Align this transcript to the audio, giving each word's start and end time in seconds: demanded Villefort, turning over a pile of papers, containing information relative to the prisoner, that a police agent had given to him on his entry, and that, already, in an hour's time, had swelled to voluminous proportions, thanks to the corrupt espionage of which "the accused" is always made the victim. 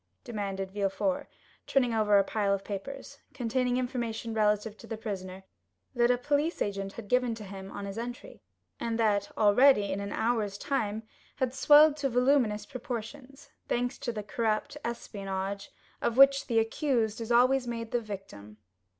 demanded 0.23 0.71
Villefort, 0.71 1.27
turning 1.67 1.93
over 1.93 2.17
a 2.17 2.23
pile 2.23 2.55
of 2.55 2.63
papers, 2.63 3.19
containing 3.35 3.77
information 3.77 4.33
relative 4.33 4.75
to 4.77 4.87
the 4.87 4.97
prisoner, 4.97 5.43
that 5.93 6.09
a 6.09 6.17
police 6.17 6.59
agent 6.59 6.93
had 6.93 7.07
given 7.07 7.35
to 7.35 7.43
him 7.43 7.69
on 7.69 7.85
his 7.85 7.99
entry, 7.99 8.41
and 8.79 8.97
that, 8.97 9.31
already, 9.37 9.91
in 9.91 9.99
an 9.99 10.11
hour's 10.11 10.57
time, 10.57 11.03
had 11.35 11.53
swelled 11.53 11.95
to 11.97 12.09
voluminous 12.09 12.65
proportions, 12.65 13.51
thanks 13.67 13.99
to 13.99 14.11
the 14.11 14.23
corrupt 14.23 14.75
espionage 14.83 15.69
of 16.01 16.17
which 16.17 16.47
"the 16.47 16.57
accused" 16.57 17.21
is 17.21 17.31
always 17.31 17.67
made 17.67 17.91
the 17.91 18.01
victim. 18.01 18.57